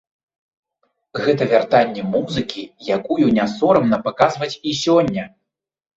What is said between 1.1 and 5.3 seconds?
Гэта вяртанне музыкі, якую не сорамна паказваць і сёння.